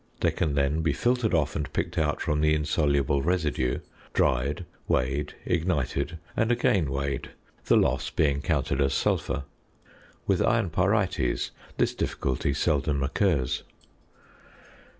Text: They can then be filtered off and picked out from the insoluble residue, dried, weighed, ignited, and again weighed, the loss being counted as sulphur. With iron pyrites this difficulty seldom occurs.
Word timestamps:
They 0.21 0.31
can 0.31 0.55
then 0.55 0.81
be 0.81 0.93
filtered 0.93 1.31
off 1.35 1.55
and 1.55 1.71
picked 1.73 1.95
out 1.95 2.21
from 2.21 2.41
the 2.41 2.55
insoluble 2.55 3.21
residue, 3.21 3.81
dried, 4.15 4.65
weighed, 4.87 5.35
ignited, 5.45 6.17
and 6.35 6.51
again 6.51 6.89
weighed, 6.89 7.29
the 7.65 7.77
loss 7.77 8.09
being 8.09 8.41
counted 8.41 8.81
as 8.81 8.95
sulphur. 8.95 9.43
With 10.25 10.41
iron 10.41 10.71
pyrites 10.71 11.51
this 11.77 11.93
difficulty 11.93 12.51
seldom 12.51 13.03
occurs. 13.03 13.61